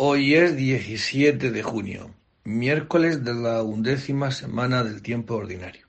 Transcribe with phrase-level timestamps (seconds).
[0.00, 2.14] Hoy es diecisiete de junio,
[2.44, 5.88] miércoles de la undécima semana del tiempo ordinario.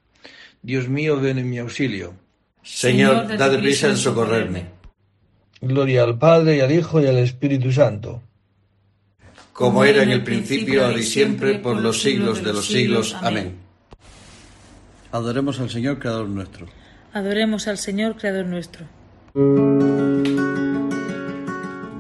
[0.64, 2.16] Dios mío, ven en mi auxilio.
[2.64, 4.66] Señor, dad prisa en socorrerme.
[5.62, 8.24] Gloria al Padre y al Hijo y al Espíritu Santo.
[9.54, 13.16] Como era en el principio, ahora y siempre, por los siglos de los siglos.
[13.22, 13.58] Amén.
[15.12, 16.66] Adoremos al Señor, Creador nuestro.
[17.14, 18.88] Adoremos al Señor, Creador nuestro.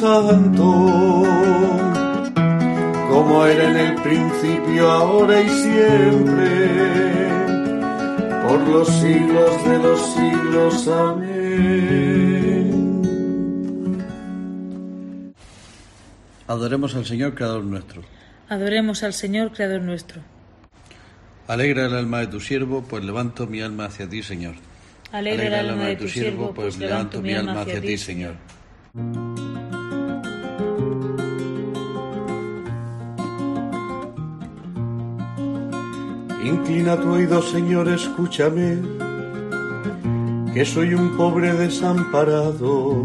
[0.00, 1.24] Santo,
[3.10, 6.68] como era en el principio, ahora y siempre,
[8.46, 10.88] por los siglos de los siglos.
[10.88, 11.38] Amén.
[16.46, 18.02] Adoremos al Señor, Creador nuestro.
[18.48, 20.22] Adoremos al Señor, Creador nuestro.
[21.48, 24.54] Alegra el alma de tu siervo, pues levanto mi alma hacia ti, Señor.
[25.12, 28.36] Alegra el alma de tu siervo, pues levanto mi alma hacia ti, Señor.
[36.48, 38.78] Inclina tu oído, Señor, escúchame,
[40.54, 43.04] que soy un pobre desamparado.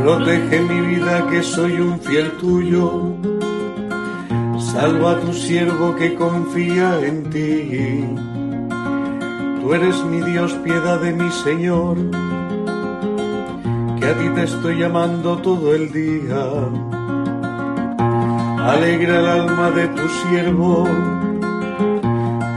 [0.00, 3.16] Protege mi vida, que soy un fiel tuyo.
[4.58, 8.04] Salva a tu siervo que confía en ti.
[9.60, 11.96] Tú eres mi Dios, piedad de mi Señor
[14.02, 16.42] que a ti te estoy llamando todo el día.
[18.58, 20.86] Alegra el alma de tu siervo,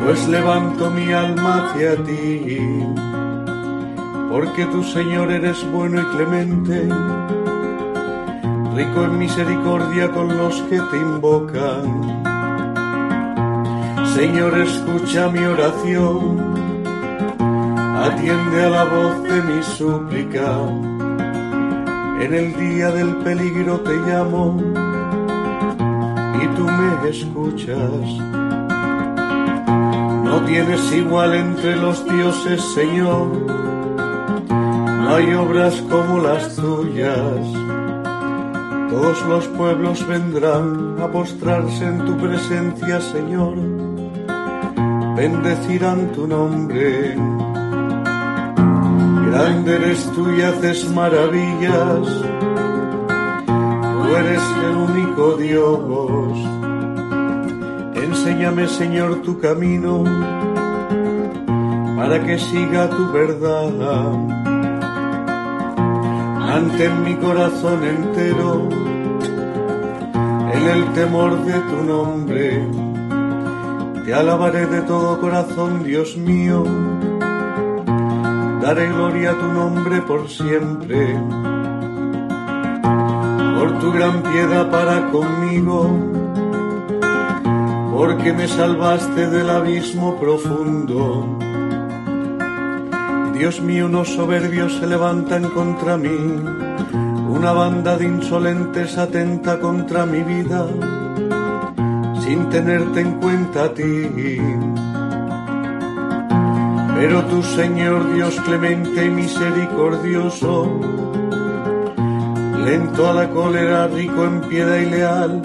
[0.03, 2.67] pues levanto mi alma hacia ti.
[4.29, 6.89] Porque tu Señor eres bueno y clemente,
[8.75, 12.23] rico en misericordia con los que te invocan.
[14.15, 16.53] Señor, escucha mi oración,
[18.03, 20.59] atiende a la voz de mi súplica
[22.19, 24.57] en el día del peligro te llamo
[26.45, 28.01] y tú me escuchas.
[30.23, 33.27] No tienes igual entre los dioses, Señor.
[34.49, 37.39] No hay obras como las tuyas.
[38.89, 43.55] Todos los pueblos vendrán a postrarse en tu presencia, Señor.
[45.15, 47.15] Bendecirán tu nombre
[49.35, 52.07] Grande eres tú y haces maravillas.
[54.05, 56.37] Tú eres el único Dios.
[57.95, 60.03] Enséñame, Señor, tu camino
[61.97, 63.71] para que siga tu verdad.
[66.39, 68.69] Mantén mi corazón entero
[70.53, 72.67] en el temor de tu nombre.
[74.05, 76.63] Te alabaré de todo corazón, Dios mío
[78.61, 81.15] daré gloria a tu nombre por siempre.
[83.79, 85.89] Tu gran piedad para conmigo,
[87.95, 91.37] porque me salvaste del abismo profundo.
[93.37, 96.17] Dios mío, unos soberbios se levantan contra mí,
[97.29, 100.65] una banda de insolentes atenta contra mi vida,
[102.21, 104.39] sin tenerte en cuenta a ti.
[106.95, 110.79] Pero tú, Señor Dios clemente y misericordioso,
[112.65, 115.41] lento a la cólera, rico en piedad y leal,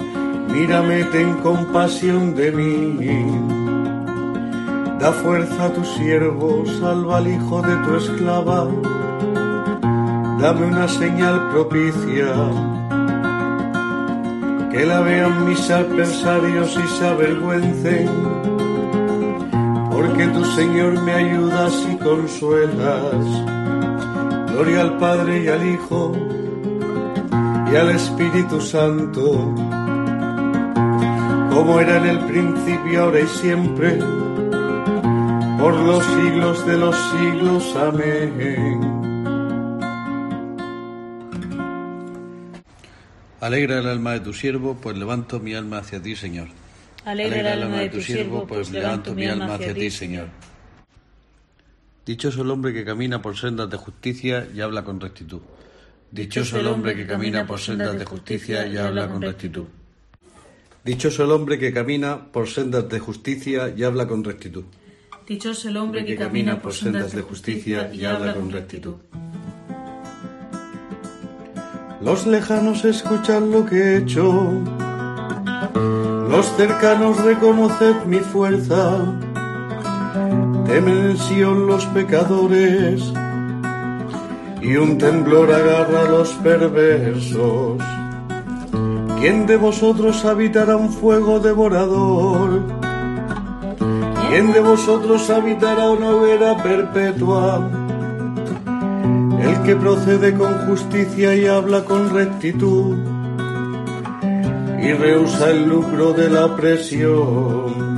[0.51, 2.97] mírame, ten compasión de mí.
[4.99, 8.67] Da fuerza a tu siervo, salva al hijo de tu esclava,
[10.39, 12.33] dame una señal propicia,
[14.71, 18.09] que la vean mis adversarios y se avergüencen,
[19.91, 23.25] porque tu Señor me ayudas y consuelas.
[24.51, 26.11] Gloria al Padre y al Hijo
[27.71, 29.53] y al Espíritu Santo,
[31.49, 33.97] como era en el principio, ahora y siempre,
[35.57, 37.75] por los siglos de los siglos.
[37.77, 39.01] Amén.
[43.39, 46.49] Alegra el alma de tu siervo, pues levanto mi alma hacia ti, Señor.
[47.05, 50.27] Alegra el alma de tu siervo, pues levanto mi alma hacia ti, Señor.
[52.05, 55.41] Dichoso el hombre que camina por sendas de justicia y habla con rectitud.
[56.11, 59.63] Dichoso el hombre que camina por sendas de justicia y habla con rectitud.
[60.83, 64.65] Dichoso el hombre que camina por sendas de justicia y habla con rectitud.
[65.25, 68.95] Dichoso el hombre que camina por sendas de justicia y habla con rectitud.
[72.01, 74.61] Los lejanos escuchan lo que he hecho,
[76.29, 79.17] los cercanos reconoced mi fuerza,
[80.65, 83.13] temen en Sion los pecadores
[84.61, 87.81] y un temblor agarra a los perversos.
[89.19, 92.61] ¿Quién de vosotros habitará un fuego devorador?
[94.29, 97.69] ¿Quién de vosotros habitará una hoguera perpetua?
[99.41, 102.97] El que procede con justicia y habla con rectitud
[104.81, 107.91] y rehúsa el lucro de la presión.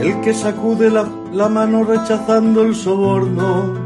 [0.00, 3.79] El que sacude la, la mano rechazando el soborno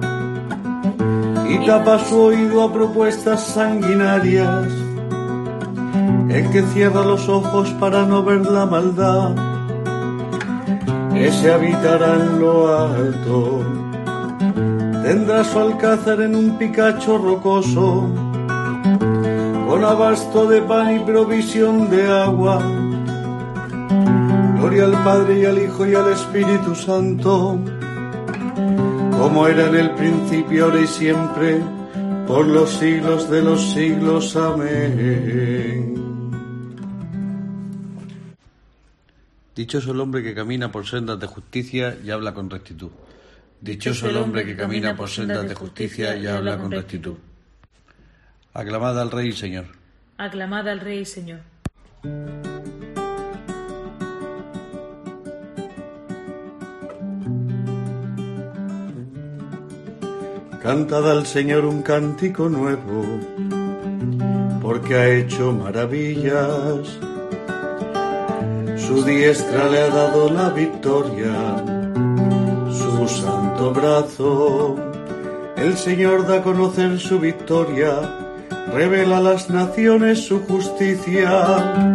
[1.48, 4.66] y tapa su oído a propuestas sanguinarias.
[6.28, 9.34] El que cierra los ojos para no ver la maldad,
[11.14, 13.60] ese habitará en lo alto.
[15.02, 18.08] Tendrá su alcázar en un picacho rocoso,
[19.68, 22.58] con abasto de pan y provisión de agua.
[24.58, 27.60] Gloria al Padre y al Hijo y al Espíritu Santo
[29.18, 31.60] como era en el principio, ahora y siempre,
[32.26, 34.36] por los siglos de los siglos.
[34.36, 35.94] Amén.
[39.54, 42.90] Dichoso el hombre que camina por sendas de justicia y habla con rectitud.
[43.60, 47.14] Dichoso el hombre que camina por sendas de justicia y habla con rectitud.
[48.52, 49.66] Aclamad al Rey y Señor.
[50.18, 51.40] Aclamad al Rey y Señor.
[60.64, 63.04] Cantad al Señor un cántico nuevo,
[64.62, 66.98] porque ha hecho maravillas.
[68.74, 71.62] Su diestra le ha dado la victoria,
[72.70, 74.76] su santo brazo.
[75.58, 78.00] El Señor da a conocer su victoria,
[78.72, 81.92] revela a las naciones su justicia.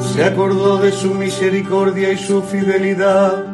[0.00, 3.46] Se acordó de su misericordia y su fidelidad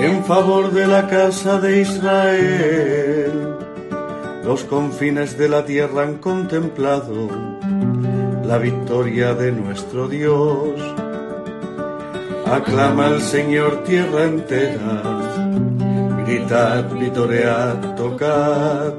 [0.00, 3.39] en favor de la casa de Israel
[4.50, 7.28] los confines de la tierra han contemplado
[8.44, 10.74] la victoria de nuestro Dios.
[12.46, 15.02] Aclama al Señor tierra entera,
[16.26, 18.94] gritad, vitoread, tocad,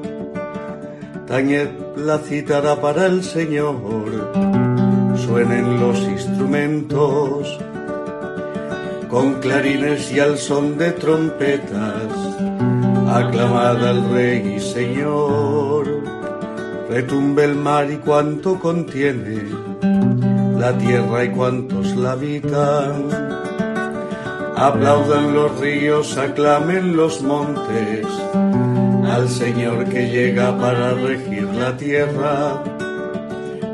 [1.28, 1.68] tañed
[1.98, 3.76] la cítara para el Señor,
[5.18, 7.60] suenen los instrumentos,
[9.10, 12.21] con clarines y al son de trompetas
[13.18, 15.86] aclamad al Rey y Señor,
[16.90, 19.44] retumbe el mar y cuanto contiene,
[20.58, 23.10] la tierra y cuantos la habitan.
[24.56, 28.06] Aplaudan los ríos, aclamen los montes,
[29.10, 32.64] al Señor que llega para regir la tierra.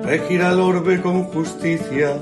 [0.03, 2.17] Regirá el orbe con justicia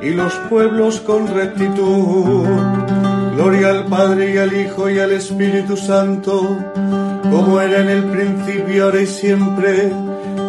[0.00, 3.05] y los pueblos con rectitud
[3.36, 6.58] Gloria al Padre y al Hijo y al Espíritu Santo,
[7.22, 9.92] como era en el principio, ahora y siempre,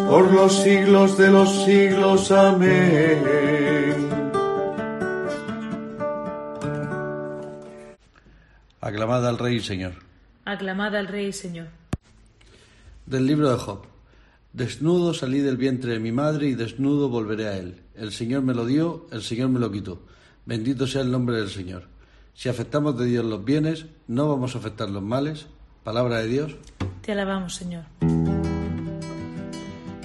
[0.08, 2.32] por los siglos de los siglos.
[2.32, 3.18] Amén.
[8.80, 9.92] Aclamad al Rey y Señor.
[10.46, 11.66] Aclamad al Rey y Señor.
[13.04, 13.82] Del libro de Job.
[14.54, 17.82] Desnudo salí del vientre de mi madre y desnudo volveré a él.
[17.94, 20.00] El Señor me lo dio, el Señor me lo quitó.
[20.46, 21.97] Bendito sea el nombre del Señor.
[22.38, 25.48] Si afectamos de Dios los bienes, no vamos a afectar los males.
[25.82, 26.54] Palabra de Dios.
[27.00, 27.82] Te alabamos, Señor.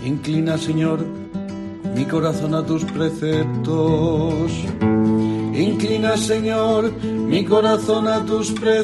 [0.04, 1.06] Inclina, Señor,
[1.94, 4.52] mi corazón a tus preceptos.
[5.54, 8.82] Inclina, Señor, mi corazón a tus preceptos.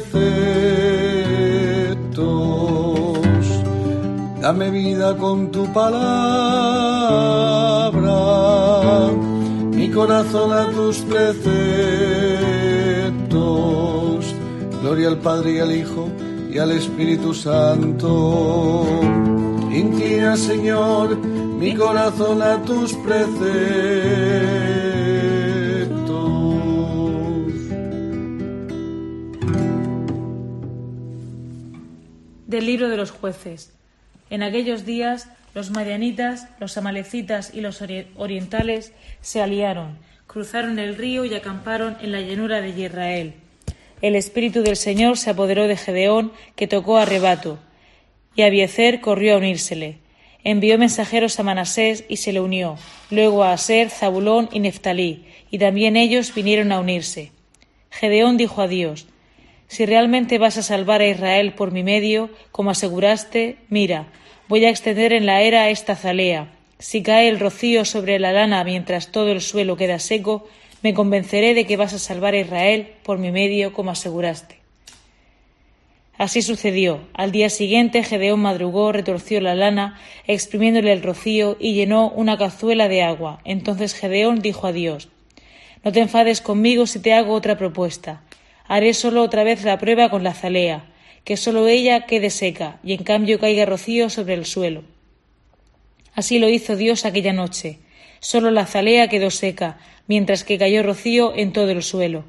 [4.40, 5.90] Dame vida con tu palabra,
[9.72, 12.49] mi corazón a tus preceptos.
[14.82, 16.10] Gloria al Padre y al Hijo
[16.52, 18.84] y al Espíritu Santo.
[19.70, 23.20] Inclina, Señor, mi corazón a tus preceptos.
[32.46, 33.72] Del libro de los jueces.
[34.28, 37.82] En aquellos días los madianitas, los amalecitas y los
[38.16, 39.98] orientales se aliaron,
[40.30, 43.34] cruzaron el río y acamparon en la llanura de Israel.
[44.00, 47.58] El espíritu del Señor se apoderó de Gedeón, que tocó a rebato,
[48.36, 49.98] y Abiezer corrió a unírsele.
[50.44, 52.78] Envió mensajeros a Manasés y se le unió,
[53.10, 57.32] luego a Aser, Zabulón y Neftalí, y también ellos vinieron a unirse.
[57.90, 59.08] Gedeón dijo a Dios,
[59.66, 64.06] Si realmente vas a salvar a Israel por mi medio, como aseguraste, mira,
[64.46, 66.52] Voy a extender en la era esta zalea.
[66.80, 70.48] Si cae el rocío sobre la lana mientras todo el suelo queda seco,
[70.82, 74.56] me convenceré de que vas a salvar a Israel por mi medio, como aseguraste.
[76.16, 77.00] Así sucedió.
[77.12, 82.88] Al día siguiente Gedeón madrugó, retorció la lana, exprimiéndole el rocío, y llenó una cazuela
[82.88, 83.40] de agua.
[83.44, 85.08] Entonces Gedeón dijo a Dios
[85.84, 88.22] No te enfades conmigo si te hago otra propuesta.
[88.66, 90.86] Haré solo otra vez la prueba con la zalea
[91.24, 94.82] que sólo ella quede seca y en cambio caiga rocío sobre el suelo.
[96.14, 97.78] Así lo hizo Dios aquella noche.
[98.20, 102.24] Sólo la zalea quedó seca, mientras que cayó rocío en todo el suelo.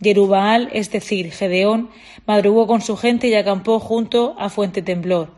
[0.00, 1.90] Yerubaal, es decir, Gedeón,
[2.26, 5.30] madrugó con su gente y acampó junto a Fuente Temblor.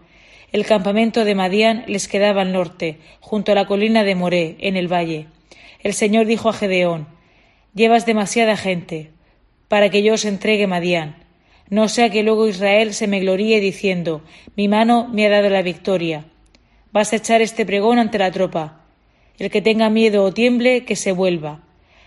[0.52, 4.76] El campamento de Madián les quedaba al norte, junto a la colina de Moré, en
[4.76, 5.26] el valle.
[5.82, 7.06] El Señor dijo a Gedeón
[7.74, 9.10] Llevas demasiada gente
[9.68, 11.26] para que yo os entregue Madián
[11.68, 14.22] no sea que luego Israel se me gloríe diciendo
[14.54, 16.26] Mi mano me ha dado la victoria.
[16.96, 18.80] Vas a echar este pregón ante la tropa.
[19.38, 21.60] El que tenga miedo o tiemble, que se vuelva.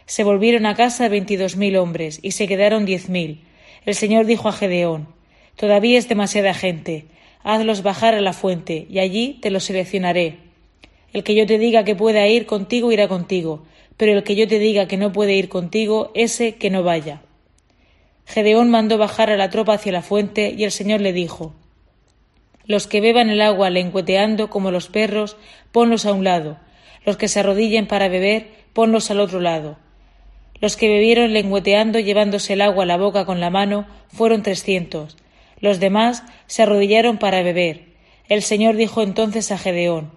[0.07, 3.45] Se volvieron a casa veintidós mil hombres, y se quedaron diez mil.
[3.85, 5.07] El Señor dijo a Gedeón
[5.55, 7.05] Todavía es demasiada gente.
[7.43, 10.37] Hazlos bajar a la fuente, y allí te los seleccionaré.
[11.13, 14.47] El que yo te diga que pueda ir contigo irá contigo, pero el que yo
[14.47, 17.21] te diga que no puede ir contigo, ese que no vaya.
[18.25, 21.53] Gedeón mandó bajar a la tropa hacia la fuente y el Señor le dijo
[22.69, 25.37] Los que beban el agua lengüeteando como los perros,
[25.71, 26.59] ponlos a un lado.
[27.03, 29.79] Los que se arrodillen para beber, ponlos al otro lado.
[30.61, 35.17] Los que bebieron lengüeteando llevándose el agua a la boca con la mano fueron trescientos.
[35.59, 37.85] Los demás se arrodillaron para beber.
[38.27, 40.11] El Señor dijo entonces a Gedeón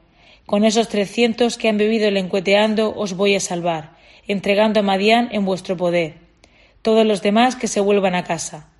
[0.45, 3.97] Con esos trescientos que han bebido lengüeteando os voy a salvar,
[4.29, 6.17] entregando a Madián en vuestro poder
[6.83, 8.72] todos los demás que se vuelvan a casa.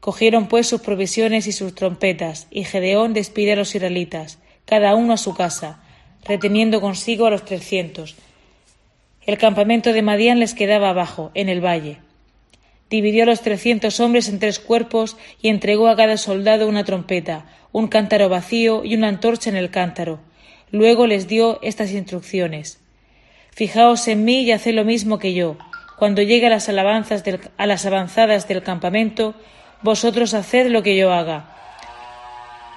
[0.00, 5.12] Cogieron pues sus provisiones y sus trompetas, y Gedeón despide a los israelitas, cada uno
[5.12, 5.82] a su casa,
[6.24, 8.16] reteniendo consigo a los trescientos.
[9.26, 11.98] El campamento de Madián les quedaba abajo, en el valle.
[12.88, 17.46] Dividió a los trescientos hombres en tres cuerpos y entregó a cada soldado una trompeta,
[17.70, 20.18] un cántaro vacío y una antorcha en el cántaro.
[20.72, 22.80] Luego les dio estas instrucciones.
[23.50, 25.56] Fijaos en mí y haced lo mismo que yo
[26.00, 27.22] cuando llegue a las, alabanzas
[27.58, 29.34] a las avanzadas del campamento,
[29.82, 31.56] vosotros haced lo que yo haga.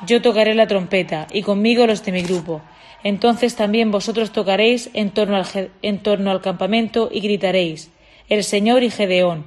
[0.05, 2.61] Yo tocaré la trompeta, y conmigo los de mi grupo.
[3.03, 7.91] Entonces también vosotros tocaréis en torno al, campamento y gritaréis,
[8.29, 9.45] El Señor y Gedeón.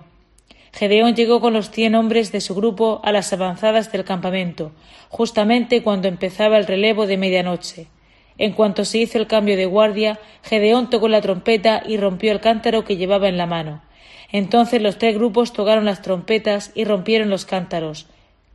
[0.73, 4.73] Gedeón llegó con los cien hombres de su grupo a las avanzadas del campamento,
[5.09, 7.87] justamente cuando empezaba el relevo de medianoche.
[8.37, 12.41] En cuanto se hizo el cambio de guardia, Gedeón tocó la trompeta y rompió el
[12.41, 13.81] cántaro que llevaba en la mano.
[14.33, 18.07] Entonces los tres grupos tocaron las trompetas y rompieron los cántaros.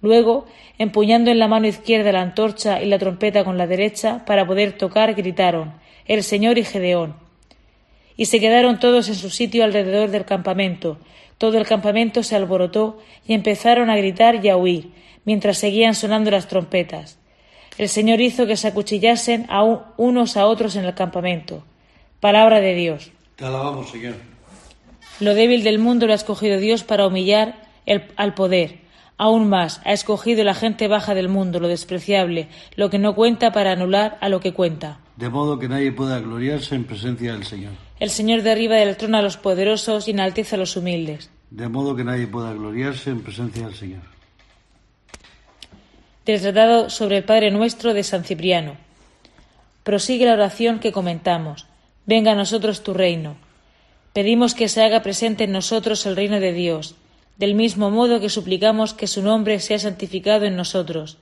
[0.02, 0.46] Luego,
[0.78, 4.74] empuñando en la mano izquierda la antorcha y la trompeta con la derecha para poder
[4.74, 5.74] tocar, gritaron
[6.06, 7.16] El Señor y Gedeón.
[8.18, 10.98] Y se quedaron todos en su sitio alrededor del campamento.
[11.38, 14.92] Todo el campamento se alborotó y empezaron a gritar y a huir,
[15.24, 17.20] mientras seguían sonando las trompetas.
[17.78, 19.64] El Señor hizo que se acuchillasen a
[19.98, 21.64] unos a otros en el campamento.
[22.20, 23.12] Palabra de Dios.
[23.36, 24.31] Te alabamos, Señor.
[25.22, 27.62] Lo débil del mundo lo ha escogido Dios para humillar
[28.16, 28.80] al poder.
[29.18, 33.52] Aún más, ha escogido la gente baja del mundo, lo despreciable, lo que no cuenta
[33.52, 35.00] para anular a lo que cuenta.
[35.18, 37.74] De modo que nadie pueda gloriarse en presencia del Señor.
[38.00, 41.30] El Señor derriba del trono a los poderosos y enaltece a los humildes.
[41.52, 44.02] De modo que nadie pueda gloriarse en presencia del Señor.
[46.26, 48.76] Del Tratado sobre el Padre Nuestro de San Cipriano.
[49.84, 51.68] Prosigue la oración que comentamos.
[52.08, 53.36] Venga a nosotros tu reino.
[54.14, 56.96] Pedimos que se haga presente en nosotros el reino de Dios
[57.42, 61.18] del mismo modo que suplicamos que su nombre sea santificado en nosotros,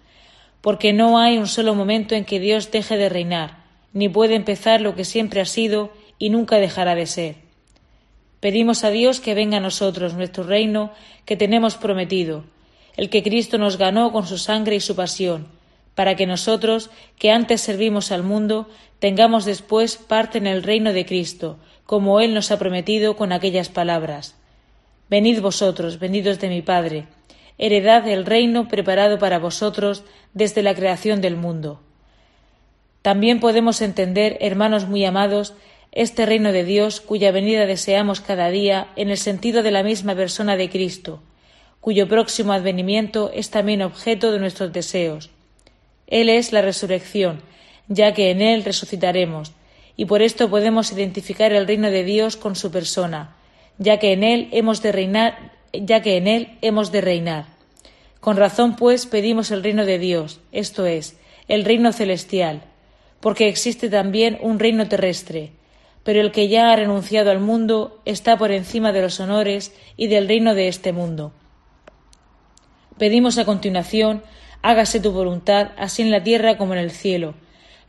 [0.60, 4.82] porque no hay un solo momento en que Dios deje de reinar, ni puede empezar
[4.82, 7.36] lo que siempre ha sido y nunca dejará de ser.
[8.42, 10.92] Pedimos a Dios que venga a nosotros nuestro reino
[11.24, 12.44] que tenemos prometido,
[12.98, 15.48] el que Cristo nos ganó con su sangre y su pasión,
[16.00, 21.06] para que nosotros, que antes servimos al mundo, tengamos después parte en el reino de
[21.06, 24.38] Cristo, como Él nos ha prometido con aquellas palabras.
[25.10, 27.08] Venid vosotros, venidos de mi Padre,
[27.58, 31.82] heredad el reino preparado para vosotros desde la creación del mundo.
[33.02, 35.54] También podemos entender, hermanos muy amados,
[35.92, 40.16] este reino de Dios cuya venida deseamos cada día en el sentido de la misma
[40.16, 41.22] persona de Cristo,
[41.82, 45.32] cuyo próximo advenimiento es también objeto de nuestros deseos.
[46.10, 47.42] Él es la resurrección,
[47.88, 49.54] ya que en Él resucitaremos,
[50.00, 53.36] y por esto podemos identificar el reino de Dios con su persona,
[53.80, 57.48] ya que en él hemos de reinar, ya que en él hemos de reinar.
[58.22, 61.18] Con razón, pues, pedimos el reino de Dios, esto es,
[61.50, 62.62] el reino celestial,
[63.20, 65.52] porque existe también un reino terrestre,
[66.06, 70.08] pero el que ya ha renunciado al mundo está por encima de los honores y
[70.08, 71.34] del reino de este mundo.
[72.98, 74.24] Pedimos a continuación,
[74.62, 77.36] hágase tu voluntad, así en la tierra como en el cielo,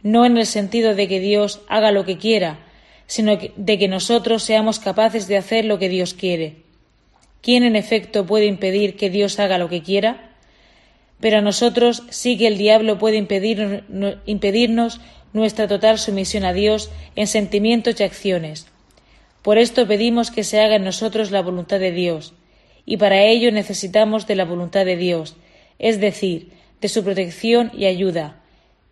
[0.03, 2.59] no en el sentido de que Dios haga lo que quiera,
[3.07, 6.63] sino de que nosotros seamos capaces de hacer lo que Dios quiere.
[7.43, 10.31] ¿Quién en efecto puede impedir que Dios haga lo que quiera?
[11.21, 15.01] Pero a nosotros sí que el diablo puede impedirnos
[15.33, 18.67] nuestra total sumisión a Dios en sentimientos y acciones.
[19.43, 22.35] Por esto pedimos que se haga en nosotros la voluntad de Dios,
[22.85, 25.37] y para ello necesitamos de la voluntad de Dios,
[25.79, 28.41] es decir, de su protección y ayuda,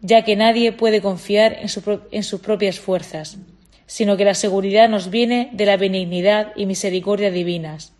[0.01, 1.69] ya que nadie puede confiar en,
[2.11, 3.39] en sus propias fuerzas
[3.89, 7.95] sino que la seguridad nos viene de la benignidad y misericordia divinas.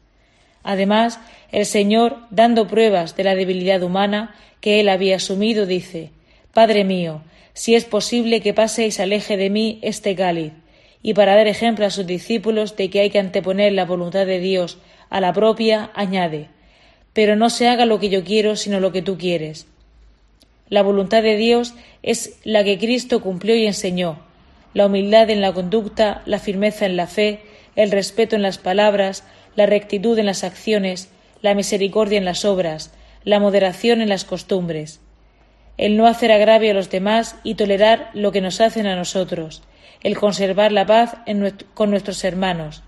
[0.63, 1.19] Además,
[1.51, 6.11] el Señor, dando pruebas de la debilidad humana que él había asumido, dice
[6.53, 7.23] Padre mío,
[7.55, 10.53] si es posible que pase y se aleje de mí este cáliz,
[11.03, 14.41] y para dar ejemplo a sus discípulos de que hay que anteponer la voluntad de
[14.41, 16.49] Dios a la propia, añade
[17.15, 19.67] Pero no se haga lo que yo quiero, sino lo que tú quieres.
[20.69, 24.21] La voluntad de Dios es la que Cristo cumplió y enseñó,
[24.75, 27.41] la humildad en la conducta, la firmeza en la fe,
[27.75, 29.25] el respeto en las palabras,
[29.57, 32.93] la rectitud en las acciones, la misericordia en las obras,
[33.25, 35.01] la moderación en las costumbres,
[35.79, 39.63] el no hacer agravio a los demás y tolerar lo que nos hacen a nosotros,
[40.03, 41.17] el conservar la paz
[41.75, 42.83] con nuestros hermanos,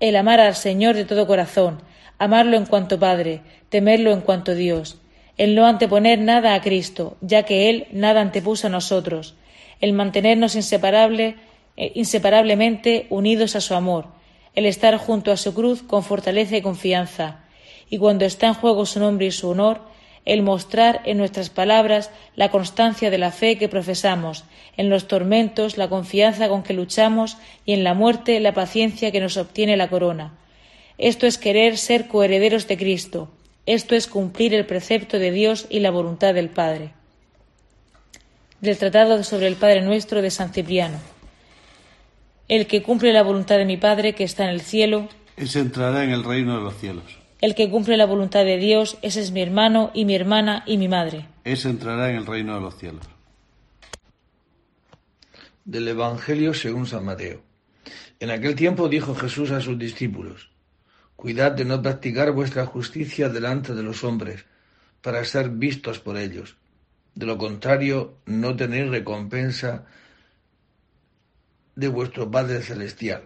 [0.00, 1.80] el amar al Señor de todo corazón,
[2.18, 4.98] amarlo en cuanto Padre, temerlo en cuanto Dios,
[5.38, 9.34] el no anteponer nada a Cristo, ya que Él nada antepuso a nosotros,
[9.80, 11.36] el mantenernos inseparable,
[11.76, 14.06] eh, inseparablemente unidos a su amor,
[14.54, 17.44] el estar junto a su cruz con fortaleza y confianza,
[17.88, 19.80] y cuando está en juego su nombre y su honor,
[20.24, 24.44] el mostrar en nuestras palabras la constancia de la fe que profesamos,
[24.76, 29.20] en los tormentos la confianza con que luchamos y en la muerte la paciencia que
[29.20, 30.36] nos obtiene la corona.
[30.98, 33.30] Esto es querer ser coherederos de Cristo,
[33.68, 36.94] esto es cumplir el precepto de Dios y la voluntad del Padre.
[38.62, 40.98] Del Tratado sobre el Padre Nuestro de San Cipriano.
[42.48, 46.02] El que cumple la voluntad de mi Padre que está en el cielo, ese entrará
[46.02, 47.18] en el reino de los cielos.
[47.42, 50.78] El que cumple la voluntad de Dios, ese es mi hermano y mi hermana y
[50.78, 51.28] mi madre.
[51.44, 53.04] Ese entrará en el reino de los cielos.
[55.66, 57.42] Del Evangelio según San Mateo.
[58.18, 60.48] En aquel tiempo dijo Jesús a sus discípulos,
[61.18, 64.44] Cuidad de no practicar vuestra justicia delante de los hombres,
[65.02, 66.56] para ser vistos por ellos.
[67.16, 69.84] De lo contrario, no tenéis recompensa
[71.74, 73.24] de vuestro Padre Celestial.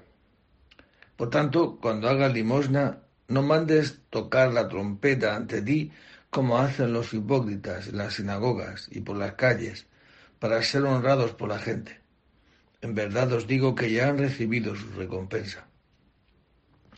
[1.19, 5.93] Por tanto, cuando hagas limosna, no mandes tocar la trompeta ante ti
[6.31, 9.87] como hacen los hipócritas en las sinagogas y por las calles,
[10.39, 12.01] para ser honrados por la gente.
[12.81, 15.67] En verdad os digo que ya han recibido su recompensa.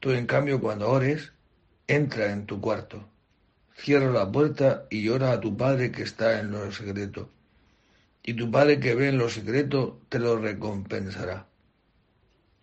[0.00, 1.32] Tú, en cambio, cuando ores,
[1.86, 3.06] entra en tu cuarto,
[3.76, 7.30] cierra la puerta y ora a tu Padre que está en lo secreto.
[8.22, 11.46] Y tu Padre que ve en lo secreto te lo recompensará.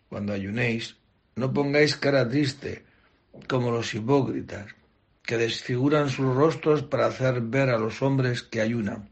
[0.08, 0.96] Cuando ayunéis,
[1.36, 2.84] no pongáis cara triste
[3.46, 4.74] como los hipócritas,
[5.22, 9.10] que desfiguran sus rostros para hacer ver a los hombres que ayunan.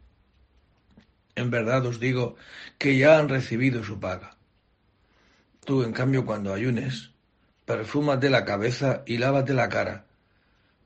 [1.36, 2.36] En verdad os digo
[2.78, 4.36] que ya han recibido su paga.
[5.64, 7.12] Tú, en cambio, cuando ayunes,
[7.66, 10.06] perfúmate la cabeza y lávate la cara,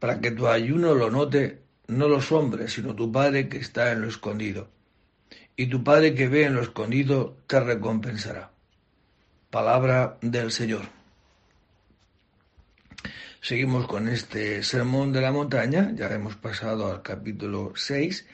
[0.00, 4.00] para que tu ayuno lo note no los hombres, sino tu Padre que está en
[4.00, 4.68] lo escondido.
[5.56, 8.50] Y tu Padre que ve en lo escondido te recompensará.
[9.50, 10.82] Palabra del Señor.
[13.42, 18.26] Seguimos con este sermón de la montaña, ya hemos pasado al capítulo 6,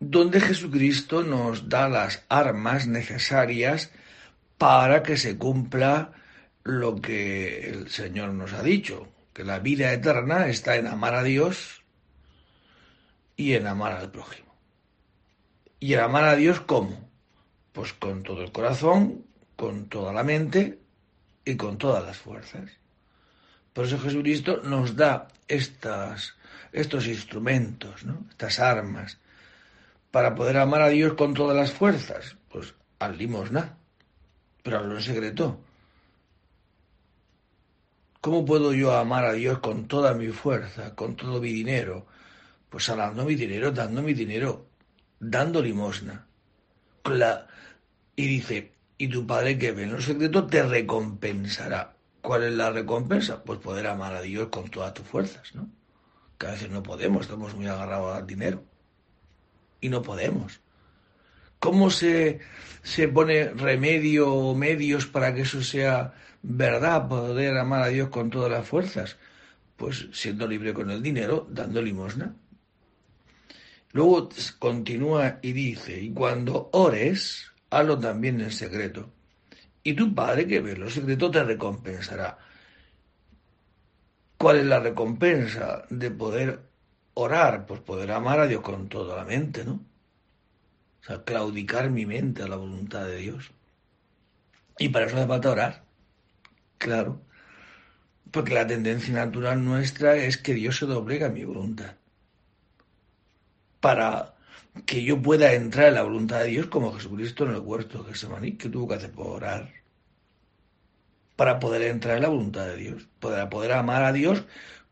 [0.00, 3.90] donde Jesucristo nos da las armas necesarias
[4.56, 6.12] para que se cumpla
[6.68, 11.22] lo que el Señor nos ha dicho, que la vida eterna está en amar a
[11.22, 11.82] Dios
[13.36, 14.54] y en amar al prójimo.
[15.80, 17.08] ¿Y en amar a Dios cómo?
[17.72, 19.24] Pues con todo el corazón,
[19.56, 20.78] con toda la mente
[21.44, 22.70] y con todas las fuerzas.
[23.72, 26.36] Por eso Jesucristo nos da estas,
[26.72, 28.26] estos instrumentos, ¿no?
[28.28, 29.18] estas armas,
[30.10, 32.36] para poder amar a Dios con todas las fuerzas.
[32.50, 33.78] Pues al limosna,
[34.62, 35.60] pero hazlo en secreto.
[38.20, 42.06] ¿Cómo puedo yo amar a Dios con toda mi fuerza, con todo mi dinero?
[42.68, 44.66] Pues dando mi dinero, dando mi dinero,
[45.20, 46.26] dando limosna.
[48.16, 51.94] Y dice, y tu Padre que ve en lo secreto te recompensará.
[52.20, 53.44] ¿Cuál es la recompensa?
[53.44, 55.70] Pues poder amar a Dios con todas tus fuerzas, ¿no?
[56.36, 58.64] Que a veces no podemos, estamos muy agarrados al dinero.
[59.80, 60.60] Y no podemos.
[61.60, 62.40] ¿Cómo se,
[62.82, 68.30] se pone remedio o medios para que eso sea verdad, poder amar a Dios con
[68.30, 69.16] todas las fuerzas?
[69.76, 72.34] Pues siendo libre con el dinero, dando limosna.
[73.92, 79.12] Luego continúa y dice, y cuando ores, hazlo también en secreto
[79.88, 82.36] y tu Padre que ve lo secreto te recompensará.
[84.36, 86.60] ¿Cuál es la recompensa de poder
[87.14, 87.64] orar?
[87.64, 89.80] Pues poder amar a Dios con toda la mente, ¿no?
[91.00, 93.50] O sea, claudicar mi mente a la voluntad de Dios.
[94.78, 95.84] Y para eso hace falta orar.
[96.78, 97.20] Claro.
[98.30, 101.96] Porque la tendencia natural nuestra es que Dios se doblega a mi voluntad.
[103.80, 104.34] Para
[104.86, 108.12] que yo pueda entrar en la voluntad de Dios como Jesucristo en el huerto de
[108.12, 109.78] Getsemaní, que tuvo que hacer por orar
[111.38, 114.42] para poder entrar en la voluntad de Dios, para poder amar a Dios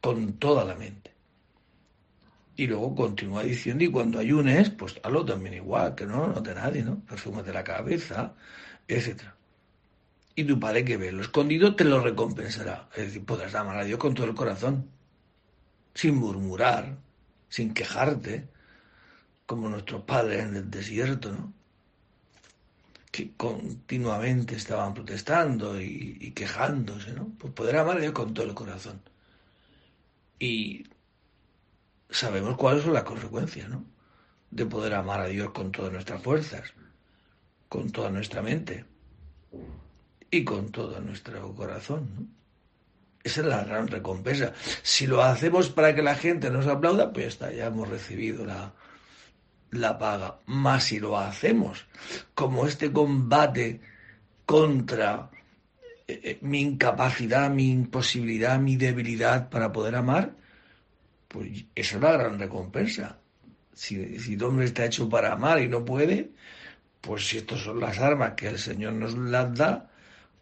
[0.01, 1.11] con toda la mente.
[2.55, 6.85] Y luego continúa diciendo, y cuando ayunes, pues hazlo también igual, que no note nadie,
[6.85, 7.01] ¿no?
[7.01, 8.33] Perfúmate la cabeza,
[8.87, 9.36] etc.
[10.39, 12.91] Y tu Padre que ve lo escondido te lo recompensará.
[12.95, 14.91] Es decir, podrás amar a Dios con todo el corazón,
[15.95, 16.99] sin murmurar,
[17.49, 18.47] sin quejarte,
[19.47, 21.55] como nuestros padres en el desierto, ¿no?
[23.11, 27.33] que continuamente estaban protestando y, quejándose, ¿no?
[27.39, 29.01] Pues poder amar a Dios con todo el corazón.
[30.39, 30.85] Y
[32.11, 33.87] sabemos cuáles son las consecuencias, ¿no?
[34.51, 36.75] De poder amar a Dios con todas nuestras fuerzas,
[37.71, 38.85] con toda nuestra mente
[40.31, 42.31] y con todo nuestro corazón.
[43.23, 44.53] Esa es la gran recompensa.
[44.83, 48.45] Si lo hacemos para que la gente nos aplauda, pues ya está, ya hemos recibido
[48.45, 48.73] la,
[49.73, 50.39] la paga.
[50.47, 51.87] Más si lo hacemos
[52.35, 53.81] como este combate
[54.45, 55.31] contra
[56.07, 60.37] eh, eh, mi incapacidad, mi imposibilidad, mi debilidad para poder amar,
[61.27, 63.19] pues esa es la gran recompensa.
[63.75, 66.31] Si, si el hombre está hecho para amar y no puede,
[67.01, 69.91] pues si estas son las armas que el Señor nos las da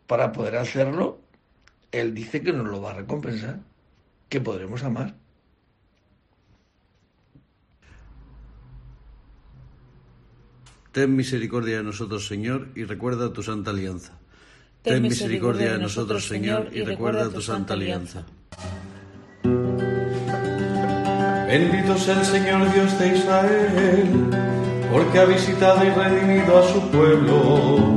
[0.06, 1.20] para poder hacerlo,
[1.92, 3.60] Él dice que nos lo va a recompensar,
[4.28, 5.14] que podremos amar.
[10.92, 14.12] Ten misericordia de nosotros, Señor, y recuerda tu santa alianza.
[14.82, 18.24] Ten misericordia de nosotros, Señor, y recuerda tu santa alianza.
[21.48, 24.30] Bendito sea el Señor Dios de Israel,
[24.92, 27.96] porque ha visitado y redimido a su pueblo,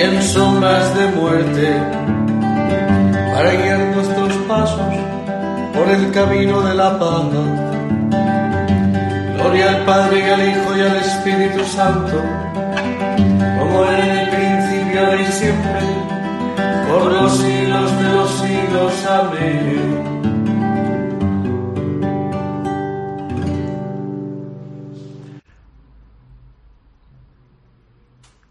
[0.00, 1.76] en sombras de muerte,
[3.34, 4.94] para guiar nuestros pasos
[5.74, 7.24] por el camino de la paz.
[9.34, 12.22] Gloria al Padre y al Hijo y al Espíritu Santo,
[13.58, 15.80] como en el principio y siempre
[16.88, 19.06] por los siglos de los siglos.
[19.06, 20.07] Amén.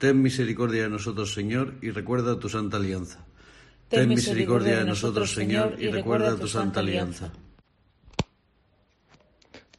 [0.08, 3.26] Ten misericordia de nosotros, Señor, y recuerda tu santa alianza.
[3.89, 7.34] Ten misericordia de nosotros, Señor, y recuerda tu santa alianza.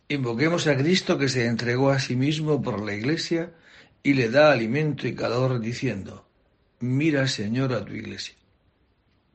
[0.07, 3.55] Invoquemos a Cristo que se entregó a sí mismo por la Iglesia
[4.03, 6.29] y le da alimento y calor, diciendo,
[6.81, 8.35] Mira, Señor, a tu Iglesia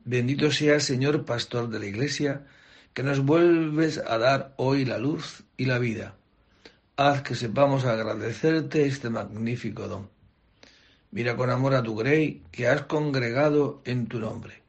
[0.04, 2.46] Bendito sea, Señor Pastor de la Iglesia,
[2.92, 6.14] que nos vuelves a dar hoy la luz y la vida.
[6.94, 10.13] Haz que sepamos agradecerte este magnífico don.
[11.14, 14.64] Mira con amor a tu grey que has congregado en tu nombre.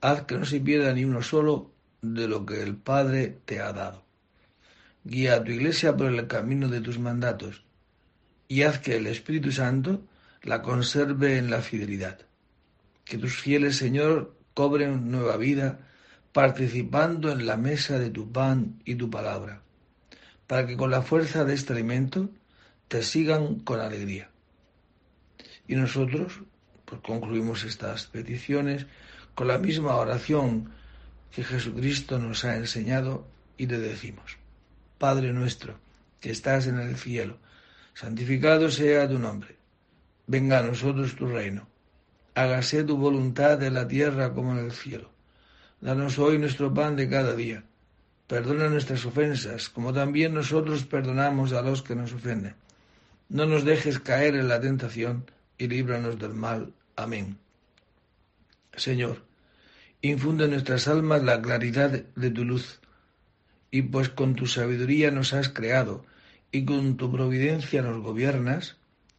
[0.00, 3.70] Haz que no se pierda ni uno solo de lo que el Padre te ha
[3.74, 4.02] dado.
[5.04, 7.64] Guía a tu iglesia por el camino de tus mandatos
[8.48, 10.00] y haz que el Espíritu Santo
[10.42, 12.18] la conserve en la fidelidad.
[13.04, 15.80] Que tus fieles, Señor, cobren nueva vida
[16.32, 19.60] participando en la mesa de tu pan y tu palabra,
[20.46, 22.30] para que con la fuerza de este alimento
[22.88, 24.29] te sigan con alegría.
[25.70, 26.40] Y nosotros,
[26.84, 28.86] pues concluimos estas peticiones
[29.36, 30.72] con la misma oración
[31.30, 34.36] que Jesucristo nos ha enseñado y le decimos,
[34.98, 35.78] Padre nuestro,
[36.20, 37.38] que estás en el cielo,
[37.94, 39.56] santificado sea tu nombre,
[40.26, 41.70] venga a nosotros tu reino
[42.34, 45.10] hágase tu voluntad en la tierra como en el cielo.
[45.80, 47.64] Danos hoy nuestro pan de cada día.
[48.26, 52.54] Perdona nuestras ofensas, como también nosotros perdonamos a los que nos ofenden.
[53.28, 55.24] No nos dejes caer en la tentación
[55.60, 56.72] y líbranos del mal.
[56.96, 57.38] Amén.
[58.74, 59.22] Señor,
[60.00, 62.80] infunde en nuestras almas la claridad de tu luz,
[63.70, 66.04] y pues con tu sabiduría nos has creado
[66.50, 68.78] y con tu providencia nos gobiernas,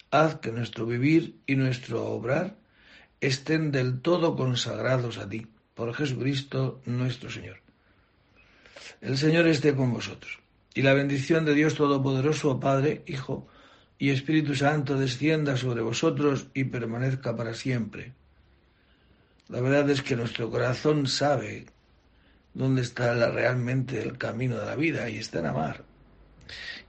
[0.10, 2.58] haz que nuestro vivir y nuestro obrar
[3.22, 7.58] estén del todo consagrados a ti, por Jesucristo nuestro Señor.
[9.00, 10.40] El Señor esté con vosotros,
[10.74, 13.48] y la bendición de Dios Todopoderoso, Padre, Hijo
[14.02, 18.14] y Espíritu Santo descienda sobre vosotros y permanezca para siempre.
[19.48, 21.68] La verdad es que nuestro corazón sabe
[22.56, 25.84] dónde está realmente el camino de la vida y está en amar.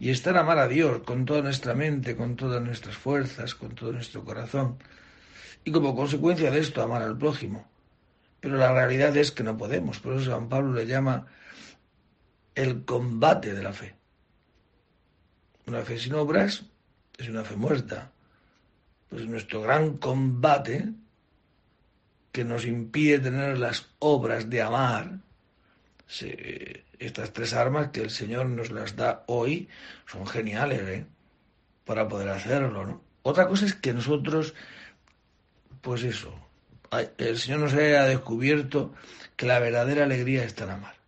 [0.00, 3.74] Y está en amar a Dios con toda nuestra mente, con todas nuestras fuerzas, con
[3.74, 4.78] todo nuestro corazón
[5.66, 7.68] y como consecuencia de esto amar al prójimo.
[8.40, 11.26] Pero la realidad es que no podemos, por eso San Pablo le llama
[12.54, 13.96] el combate de la fe.
[15.66, 16.71] Una fe sin obras
[17.18, 18.10] es una fe muerta.
[19.08, 20.88] Pues nuestro gran combate
[22.32, 25.18] que nos impide tener las obras de amar,
[26.98, 29.68] estas tres armas que el Señor nos las da hoy
[30.06, 31.06] son geniales ¿eh?
[31.84, 32.86] para poder hacerlo.
[32.86, 33.02] ¿no?
[33.22, 34.54] Otra cosa es que nosotros
[35.82, 36.32] pues eso,
[37.18, 38.94] el Señor nos haya descubierto
[39.36, 41.01] que la verdadera alegría está en amar.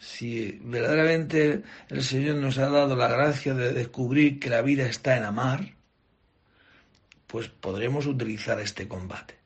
[0.00, 5.18] Si verdaderamente el Señor nos ha dado la gracia de descubrir que la vida está
[5.18, 5.74] en amar,
[7.26, 9.38] pues podremos utilizar este combate.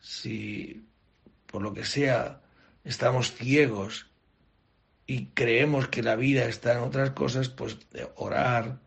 [0.00, 0.84] Si
[1.46, 2.40] por lo que sea
[2.82, 4.10] estamos ciegos
[5.06, 7.78] y creemos que la vida está en otras cosas, pues
[8.16, 8.80] orar,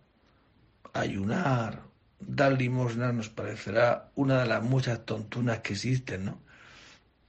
[0.91, 1.83] ayunar,
[2.19, 6.41] dar limosna nos parecerá una de las muchas tontunas que existen, ¿no?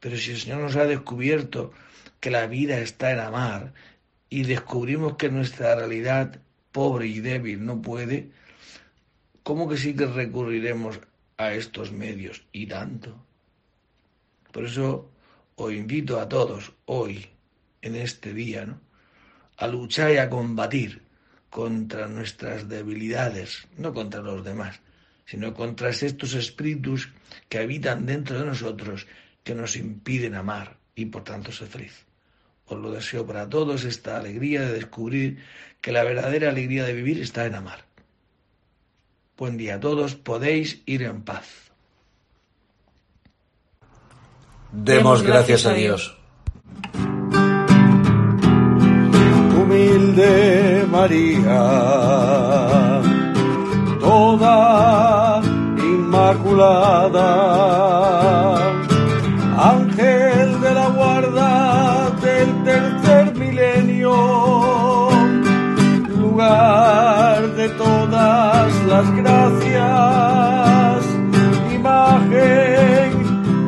[0.00, 1.72] Pero si el Señor nos ha descubierto
[2.24, 3.74] que la vida está en amar
[4.30, 6.40] y descubrimos que nuestra realidad
[6.72, 8.30] pobre y débil no puede,
[9.42, 11.00] ¿cómo que sí que recurriremos
[11.36, 13.22] a estos medios y tanto?
[14.52, 15.10] Por eso
[15.56, 17.26] os invito a todos hoy,
[17.82, 18.80] en este día, ¿no?
[19.58, 21.02] a luchar y a combatir
[21.50, 24.80] contra nuestras debilidades, no contra los demás,
[25.26, 27.12] sino contra estos espíritus
[27.50, 29.06] que habitan dentro de nosotros
[29.42, 32.06] que nos impiden amar y por tanto ser feliz.
[32.66, 35.38] Os lo deseo para todos esta alegría de descubrir
[35.80, 37.84] que la verdadera alegría de vivir está en amar.
[39.36, 41.64] Buen día a todos, podéis ir en paz.
[44.72, 46.16] Demos gracias a Dios.
[49.56, 51.60] Humilde María,
[54.00, 55.40] toda
[55.78, 57.24] inmaculada,
[68.94, 71.04] las gracias,
[71.74, 73.10] imagen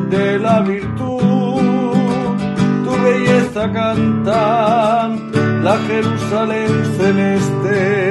[0.09, 1.61] de la virtud,
[2.85, 5.09] tu belleza canta
[5.65, 8.06] la Jerusalén celeste